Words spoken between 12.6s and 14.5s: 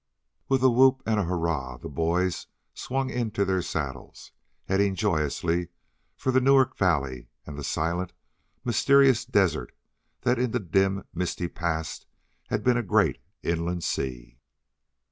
been a great inland sea.